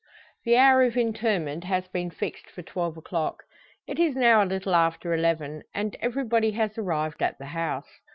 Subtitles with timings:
[0.45, 3.43] The hour of interment has been fixed for twelve o'clock.
[3.85, 7.99] It is now a little after eleven, and everybody has arrived at the house.